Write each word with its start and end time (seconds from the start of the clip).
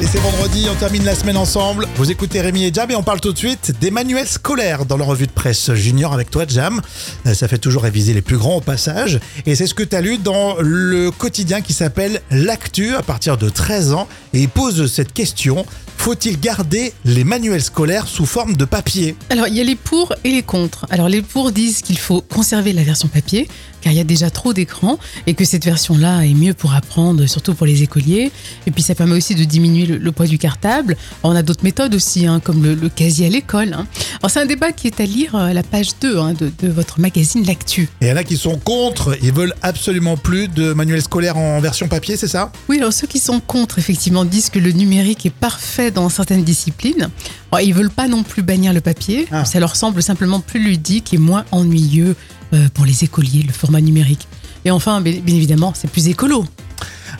Allez, 0.00 0.08
c'est 0.08 0.18
vendredi, 0.20 0.66
on 0.70 0.74
termine 0.76 1.04
la 1.04 1.14
semaine 1.14 1.36
ensemble. 1.36 1.86
Vous 1.96 2.10
écoutez 2.10 2.40
Rémi 2.40 2.64
et 2.64 2.72
Jam 2.72 2.90
et 2.90 2.96
on 2.96 3.02
parle 3.02 3.20
tout 3.20 3.34
de 3.34 3.36
suite 3.36 3.74
des 3.82 3.90
manuels 3.90 4.26
scolaires 4.26 4.86
dans 4.86 4.96
la 4.96 5.04
revue 5.04 5.26
de 5.26 5.30
presse 5.30 5.74
junior 5.74 6.14
avec 6.14 6.30
toi, 6.30 6.46
Jam. 6.48 6.80
Euh, 7.26 7.34
Ça 7.34 7.48
fait 7.48 7.58
toujours 7.58 7.82
réviser 7.82 8.14
les 8.14 8.22
plus 8.22 8.38
grands 8.38 8.56
au 8.56 8.60
passage. 8.62 9.20
Et 9.44 9.54
c'est 9.54 9.66
ce 9.66 9.74
que 9.74 9.82
tu 9.82 9.94
as 9.94 10.00
lu 10.00 10.16
dans 10.16 10.56
le 10.58 11.10
quotidien 11.10 11.60
qui 11.60 11.74
s'appelle 11.74 12.22
L'Actu 12.30 12.94
à 12.94 13.02
partir 13.02 13.36
de 13.36 13.50
13 13.50 13.92
ans. 13.92 14.08
Et 14.32 14.40
il 14.40 14.48
pose 14.48 14.90
cette 14.90 15.12
question 15.12 15.66
faut-il 16.00 16.40
garder 16.40 16.94
les 17.04 17.24
manuels 17.24 17.62
scolaires 17.62 18.06
sous 18.08 18.24
forme 18.24 18.56
de 18.56 18.64
papier 18.64 19.14
Alors, 19.28 19.48
il 19.48 19.54
y 19.54 19.60
a 19.60 19.64
les 19.64 19.74
pour 19.74 20.14
et 20.24 20.30
les 20.30 20.42
contre. 20.42 20.86
Alors, 20.88 21.10
les 21.10 21.20
pour 21.20 21.52
disent 21.52 21.82
qu'il 21.82 21.98
faut 21.98 22.22
conserver 22.22 22.72
la 22.72 22.82
version 22.82 23.06
papier, 23.08 23.48
car 23.82 23.92
il 23.92 23.96
y 23.96 24.00
a 24.00 24.04
déjà 24.04 24.30
trop 24.30 24.54
d'écrans, 24.54 24.98
et 25.26 25.34
que 25.34 25.44
cette 25.44 25.62
version-là 25.66 26.22
est 26.24 26.32
mieux 26.32 26.54
pour 26.54 26.72
apprendre, 26.72 27.26
surtout 27.26 27.52
pour 27.52 27.66
les 27.66 27.82
écoliers. 27.82 28.32
Et 28.66 28.70
puis, 28.70 28.82
ça 28.82 28.94
permet 28.94 29.14
aussi 29.14 29.34
de 29.34 29.44
diminuer 29.44 29.84
le, 29.84 29.98
le 29.98 30.12
poids 30.12 30.26
du 30.26 30.38
cartable. 30.38 30.96
On 31.22 31.36
a 31.36 31.42
d'autres 31.42 31.64
méthodes 31.64 31.94
aussi, 31.94 32.26
hein, 32.26 32.40
comme 32.42 32.62
le, 32.62 32.74
le 32.74 32.88
casier 32.88 33.26
à 33.26 33.28
l'école. 33.28 33.74
hein. 33.74 33.86
Alors, 34.22 34.30
c'est 34.30 34.40
un 34.40 34.46
débat 34.46 34.72
qui 34.72 34.86
est 34.86 35.00
à 35.00 35.04
lire 35.04 35.34
à 35.34 35.52
la 35.52 35.62
page 35.62 35.90
2 36.00 36.16
hein, 36.18 36.32
de, 36.32 36.50
de 36.62 36.68
votre 36.68 36.98
magazine 36.98 37.44
L'Actu. 37.44 37.90
Et 38.00 38.06
il 38.06 38.08
y 38.08 38.12
en 38.12 38.16
a 38.16 38.24
qui 38.24 38.38
sont 38.38 38.56
contre, 38.58 39.18
ils 39.22 39.34
veulent 39.34 39.54
absolument 39.60 40.16
plus 40.16 40.48
de 40.48 40.72
manuels 40.72 41.02
scolaires 41.02 41.36
en 41.36 41.60
version 41.60 41.88
papier, 41.88 42.16
c'est 42.16 42.26
ça? 42.28 42.52
Oui, 42.70 42.78
alors 42.78 42.94
ceux 42.94 43.06
qui 43.06 43.18
sont 43.18 43.40
contre, 43.40 43.78
effectivement, 43.78 44.24
disent 44.24 44.48
que 44.48 44.58
le 44.58 44.72
numérique 44.72 45.26
est 45.26 45.30
parfait 45.34 45.89
dans 45.90 46.08
certaines 46.08 46.44
disciplines. 46.44 47.10
Alors, 47.50 47.66
ils 47.66 47.74
veulent 47.74 47.90
pas 47.90 48.08
non 48.08 48.22
plus 48.22 48.42
bannir 48.42 48.72
le 48.72 48.80
papier. 48.80 49.26
Ah. 49.30 49.44
Ça 49.44 49.60
leur 49.60 49.76
semble 49.76 50.02
simplement 50.02 50.40
plus 50.40 50.62
ludique 50.62 51.12
et 51.14 51.18
moins 51.18 51.44
ennuyeux 51.52 52.16
euh, 52.52 52.68
pour 52.74 52.84
les 52.84 53.04
écoliers, 53.04 53.42
le 53.46 53.52
format 53.52 53.80
numérique. 53.80 54.26
Et 54.64 54.70
enfin, 54.70 55.00
bien 55.00 55.14
évidemment, 55.26 55.72
c'est 55.74 55.90
plus 55.90 56.08
écolo. 56.08 56.44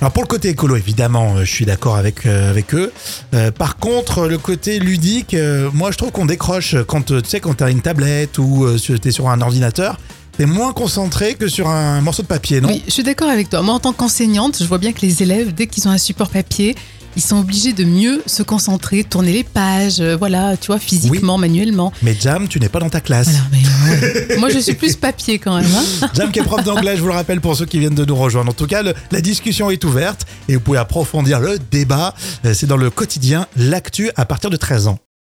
Alors 0.01 0.13
pour 0.13 0.23
le 0.23 0.29
côté 0.29 0.49
écolo, 0.49 0.77
évidemment, 0.77 1.37
euh, 1.37 1.45
je 1.45 1.51
suis 1.51 1.67
d'accord 1.67 1.97
avec, 1.97 2.25
euh, 2.25 2.51
avec 2.51 2.75
eux. 2.75 2.93
Euh, 3.35 3.51
par 3.51 3.77
contre, 3.77 4.29
le 4.29 4.39
côté 4.39 4.79
ludique, 4.79 5.35
euh, 5.35 5.71
moi 5.75 5.91
je 5.91 5.99
trouve 5.99 6.11
qu'on 6.11 6.27
décroche 6.27 6.77
quand 6.87 7.03
tu 7.03 7.15
sais 7.25 7.41
quand 7.41 7.55
t'as 7.55 7.71
une 7.71 7.83
tablette 7.83 8.39
ou 8.39 8.67
tu 8.79 8.95
es 9.03 9.11
sur 9.11 9.29
un 9.29 9.41
ordinateur, 9.41 9.99
t'es 10.39 10.47
moins 10.47 10.73
concentré 10.73 11.35
que 11.35 11.49
sur 11.49 11.69
un 11.69 12.01
morceau 12.01 12.23
de 12.23 12.29
papier, 12.29 12.61
non? 12.61 12.69
Oui, 12.69 12.83
je 12.87 12.93
suis 12.93 13.03
d'accord 13.03 13.29
avec 13.29 13.51
toi. 13.51 13.63
Moi, 13.63 13.75
en 13.75 13.81
tant 13.81 13.93
qu'enseignante, 13.93 14.59
je 14.61 14.65
vois 14.65 14.79
bien 14.79 14.93
que 14.93 15.03
les 15.03 15.23
élèves, 15.23 15.53
dès 15.53 15.67
qu'ils 15.67 15.87
ont 15.87 15.91
un 15.91 15.99
support 15.99 16.31
papier, 16.31 16.77
ils 17.17 17.23
sont 17.23 17.39
obligés 17.39 17.73
de 17.73 17.85
mieux 17.85 18.23
se 18.27 18.43
concentrer, 18.43 19.05
tourner 19.05 19.33
les 19.33 19.45
pages, 19.45 20.01
euh, 20.01 20.17
voilà, 20.17 20.57
tu 20.57 20.69
vois, 20.69 20.79
physiquement, 20.79 21.39
manuellement. 21.39 21.93
Mais 22.03 22.17
Jam, 22.19 22.49
tu 22.49 22.61
n'es 22.61 22.69
pas 22.69 22.79
dans 22.81 22.89
ta 22.91 23.01
classe. 23.01 23.29
Voilà, 23.29 23.45
mais, 23.53 24.33
euh, 24.35 24.39
moi, 24.39 24.49
je 24.51 24.59
suis 24.59 24.75
plus 24.75 24.97
papier 24.97 25.39
quand 25.39 25.57
même. 25.61 25.71
hein. 25.75 26.09
Jam 26.15 26.31
qui 26.31 26.39
est 26.39 26.43
prof 26.45 26.63
d'anglais, 26.65 26.97
je 26.97 27.01
vous 27.03 27.09
le 27.09 27.15
rappelle 27.15 27.41
pour 27.41 27.57
ceux 27.57 27.67
qui 27.67 27.79
viennent 27.79 27.95
de 27.95 28.05
nous 28.05 28.17
rejoindre. 28.17 28.51
En 28.51 28.55
tout 28.55 28.67
cas, 28.67 28.83
le- 28.83 28.95
la 29.11 29.21
discussion 29.21 29.71
est 29.71 29.85
ouverte 29.85 30.27
et 30.49 30.55
vous 30.55 30.61
pouvez 30.61 30.79
approfondir 30.79 31.41
le 31.41 31.59
débat. 31.71 32.15
Euh, 32.45 32.55
C'est 32.55 32.67
dans 32.67 32.77
le 32.77 32.91
quotidien 32.91 33.47
L'actu 33.57 34.11
à 34.17 34.25
partir 34.25 34.51
de 34.51 34.57
13 34.57 34.87
ans. 34.87 34.99